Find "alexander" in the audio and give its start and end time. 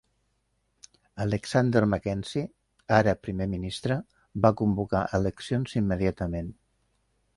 1.25-1.83